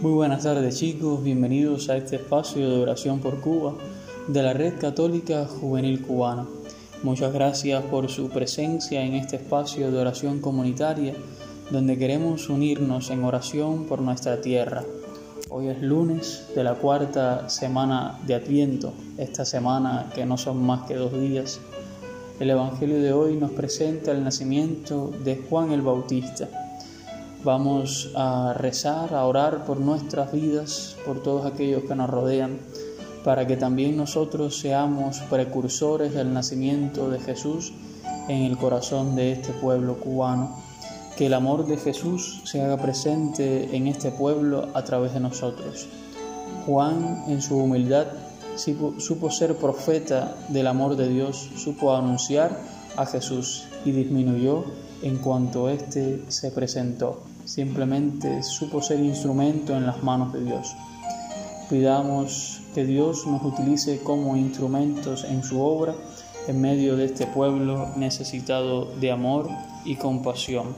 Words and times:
Muy 0.00 0.12
buenas 0.12 0.44
tardes 0.44 0.78
chicos, 0.78 1.24
bienvenidos 1.24 1.88
a 1.88 1.96
este 1.96 2.16
espacio 2.16 2.70
de 2.70 2.78
oración 2.78 3.18
por 3.18 3.40
Cuba 3.40 3.74
de 4.28 4.44
la 4.44 4.52
Red 4.52 4.78
Católica 4.78 5.44
Juvenil 5.46 6.02
Cubana. 6.02 6.46
Muchas 7.02 7.32
gracias 7.32 7.82
por 7.82 8.08
su 8.08 8.28
presencia 8.28 9.02
en 9.02 9.14
este 9.14 9.34
espacio 9.34 9.90
de 9.90 9.98
oración 9.98 10.40
comunitaria 10.40 11.14
donde 11.72 11.98
queremos 11.98 12.48
unirnos 12.48 13.10
en 13.10 13.24
oración 13.24 13.86
por 13.86 14.00
nuestra 14.00 14.40
tierra. 14.40 14.84
Hoy 15.48 15.66
es 15.66 15.82
lunes 15.82 16.46
de 16.54 16.62
la 16.62 16.74
cuarta 16.74 17.48
semana 17.48 18.20
de 18.24 18.36
Adviento, 18.36 18.92
esta 19.16 19.44
semana 19.44 20.12
que 20.14 20.24
no 20.24 20.38
son 20.38 20.62
más 20.64 20.86
que 20.86 20.94
dos 20.94 21.12
días. 21.12 21.58
El 22.38 22.50
Evangelio 22.50 23.02
de 23.02 23.12
hoy 23.12 23.34
nos 23.34 23.50
presenta 23.50 24.12
el 24.12 24.22
nacimiento 24.22 25.12
de 25.24 25.42
Juan 25.50 25.72
el 25.72 25.82
Bautista 25.82 26.67
Vamos 27.44 28.10
a 28.16 28.52
rezar, 28.52 29.14
a 29.14 29.24
orar 29.24 29.64
por 29.64 29.78
nuestras 29.78 30.32
vidas, 30.32 30.96
por 31.06 31.22
todos 31.22 31.46
aquellos 31.46 31.84
que 31.84 31.94
nos 31.94 32.10
rodean, 32.10 32.58
para 33.22 33.46
que 33.46 33.56
también 33.56 33.96
nosotros 33.96 34.58
seamos 34.58 35.20
precursores 35.30 36.14
del 36.14 36.32
nacimiento 36.32 37.08
de 37.08 37.20
Jesús 37.20 37.72
en 38.26 38.42
el 38.42 38.58
corazón 38.58 39.14
de 39.14 39.32
este 39.32 39.52
pueblo 39.52 40.00
cubano. 40.00 40.56
Que 41.16 41.26
el 41.26 41.34
amor 41.34 41.66
de 41.66 41.76
Jesús 41.76 42.42
se 42.44 42.60
haga 42.60 42.76
presente 42.76 43.76
en 43.76 43.86
este 43.86 44.10
pueblo 44.10 44.68
a 44.74 44.82
través 44.82 45.14
de 45.14 45.20
nosotros. 45.20 45.86
Juan, 46.66 47.24
en 47.28 47.40
su 47.40 47.56
humildad, 47.56 48.06
supo 48.56 49.30
ser 49.30 49.56
profeta 49.56 50.36
del 50.48 50.66
amor 50.66 50.96
de 50.96 51.08
Dios, 51.08 51.50
supo 51.56 51.94
anunciar 51.94 52.58
a 52.96 53.06
Jesús 53.06 53.68
y 53.84 53.92
disminuyó 53.92 54.64
en 55.02 55.18
cuanto 55.18 55.68
éste 55.68 56.24
se 56.28 56.50
presentó. 56.50 57.27
Simplemente 57.48 58.42
supo 58.42 58.82
ser 58.82 59.00
instrumento 59.00 59.74
en 59.74 59.86
las 59.86 60.02
manos 60.02 60.34
de 60.34 60.44
Dios. 60.44 60.76
Pidamos 61.70 62.60
que 62.74 62.84
Dios 62.84 63.26
nos 63.26 63.42
utilice 63.42 64.02
como 64.02 64.36
instrumentos 64.36 65.24
en 65.24 65.42
su 65.42 65.58
obra 65.58 65.94
en 66.46 66.60
medio 66.60 66.94
de 66.94 67.06
este 67.06 67.26
pueblo 67.26 67.88
necesitado 67.96 68.84
de 69.00 69.10
amor 69.10 69.48
y 69.86 69.96
compasión. 69.96 70.76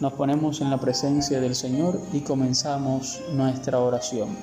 Nos 0.00 0.12
ponemos 0.12 0.60
en 0.60 0.68
la 0.68 0.78
presencia 0.78 1.40
del 1.40 1.54
Señor 1.54 1.98
y 2.12 2.20
comenzamos 2.20 3.22
nuestra 3.32 3.78
oración. 3.78 4.36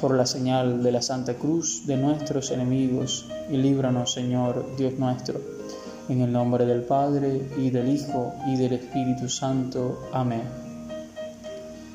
Por 0.00 0.16
la 0.16 0.26
señal 0.26 0.82
de 0.82 0.90
la 0.90 1.02
Santa 1.02 1.34
Cruz 1.34 1.86
de 1.86 1.96
nuestros 1.96 2.50
enemigos, 2.50 3.24
y 3.48 3.56
líbranos, 3.56 4.12
Señor, 4.12 4.74
Dios 4.76 4.94
nuestro 4.98 5.40
en 6.08 6.22
el 6.22 6.32
nombre 6.32 6.66
del 6.66 6.82
Padre, 6.82 7.48
y 7.56 7.70
del 7.70 7.88
Hijo, 7.88 8.32
y 8.48 8.56
del 8.56 8.72
Espíritu 8.72 9.28
Santo. 9.28 10.08
Amén. 10.12 10.67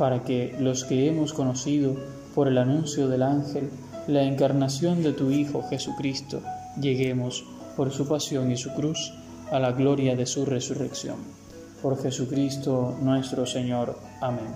para 0.00 0.22
que 0.22 0.56
los 0.58 0.84
que 0.84 1.08
hemos 1.08 1.34
conocido 1.34 1.94
por 2.34 2.48
el 2.48 2.56
anuncio 2.56 3.06
del 3.06 3.22
ángel 3.22 3.68
la 4.06 4.22
encarnación 4.22 5.02
de 5.02 5.12
tu 5.12 5.30
Hijo 5.30 5.62
Jesucristo, 5.68 6.40
lleguemos 6.80 7.44
por 7.76 7.90
su 7.90 8.08
pasión 8.08 8.50
y 8.50 8.56
su 8.56 8.72
cruz 8.72 9.12
a 9.52 9.58
la 9.58 9.72
gloria 9.72 10.16
de 10.16 10.24
su 10.24 10.46
resurrección. 10.46 11.16
Por 11.82 12.02
Jesucristo 12.02 12.96
nuestro 13.02 13.44
Señor. 13.44 13.98
Amén. 14.22 14.48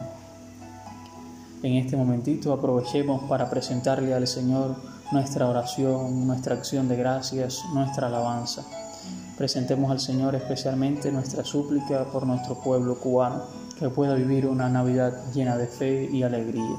En 1.63 1.75
este 1.75 1.95
momentito 1.95 2.51
aprovechemos 2.51 3.25
para 3.29 3.51
presentarle 3.51 4.15
al 4.15 4.27
Señor 4.27 4.77
nuestra 5.13 5.47
oración, 5.47 6.27
nuestra 6.27 6.55
acción 6.55 6.89
de 6.89 6.97
gracias, 6.97 7.61
nuestra 7.75 8.07
alabanza. 8.07 8.65
Presentemos 9.37 9.91
al 9.91 10.01
Señor 10.01 10.37
especialmente 10.37 11.13
nuestra 11.13 11.45
súplica 11.45 12.07
por 12.07 12.27
nuestro 12.27 12.55
pueblo 12.61 12.99
cubano, 12.99 13.64
que 13.79 13.89
pueda 13.89 14.15
vivir 14.15 14.47
una 14.47 14.69
Navidad 14.69 15.13
llena 15.33 15.57
de 15.57 15.67
fe 15.67 16.09
y 16.11 16.23
alegría. 16.23 16.79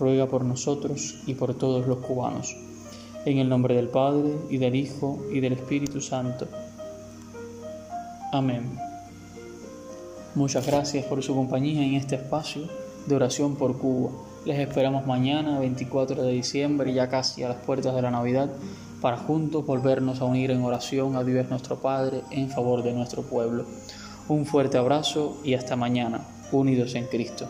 ruega 0.00 0.26
por 0.26 0.44
nosotros 0.44 1.22
y 1.26 1.34
por 1.34 1.54
todos 1.54 1.86
los 1.86 1.98
cubanos. 1.98 2.56
En 3.26 3.38
el 3.38 3.48
nombre 3.48 3.76
del 3.76 3.88
Padre, 3.88 4.34
y 4.48 4.56
del 4.56 4.74
Hijo, 4.74 5.18
y 5.30 5.40
del 5.40 5.52
Espíritu 5.52 6.00
Santo. 6.00 6.48
Amén. 8.32 8.78
Muchas 10.34 10.66
gracias 10.66 11.04
por 11.04 11.22
su 11.22 11.34
compañía 11.34 11.84
en 11.84 11.94
este 11.94 12.14
espacio 12.14 12.62
de 13.06 13.14
oración 13.14 13.56
por 13.56 13.76
Cuba. 13.76 14.10
Les 14.46 14.58
esperamos 14.58 15.06
mañana, 15.06 15.58
24 15.58 16.22
de 16.22 16.32
diciembre, 16.32 16.94
ya 16.94 17.10
casi 17.10 17.42
a 17.42 17.48
las 17.48 17.58
puertas 17.58 17.94
de 17.94 18.00
la 18.00 18.10
Navidad, 18.10 18.50
para 19.02 19.18
juntos 19.18 19.66
volvernos 19.66 20.20
a 20.20 20.24
unir 20.24 20.50
en 20.50 20.62
oración 20.62 21.16
a 21.16 21.24
Dios 21.24 21.50
nuestro 21.50 21.76
Padre 21.76 22.22
en 22.30 22.48
favor 22.48 22.82
de 22.82 22.92
nuestro 22.92 23.22
pueblo. 23.22 23.66
Un 24.28 24.46
fuerte 24.46 24.78
abrazo 24.78 25.36
y 25.44 25.54
hasta 25.54 25.76
mañana, 25.76 26.26
unidos 26.52 26.94
en 26.94 27.06
Cristo. 27.06 27.46